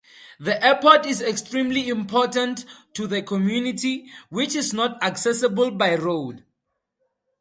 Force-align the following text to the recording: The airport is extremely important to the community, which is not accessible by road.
The 0.39 0.59
airport 0.65 1.05
is 1.05 1.21
extremely 1.21 1.87
important 1.87 2.65
to 2.95 3.05
the 3.05 3.21
community, 3.21 4.09
which 4.31 4.55
is 4.55 4.73
not 4.73 4.97
accessible 5.03 5.69
by 5.69 5.93
road. 5.93 6.43